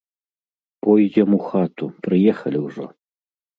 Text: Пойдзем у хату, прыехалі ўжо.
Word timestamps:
Пойдзем 0.85 1.29
у 1.37 1.39
хату, 1.49 1.85
прыехалі 2.09 2.65
ўжо. 2.67 2.85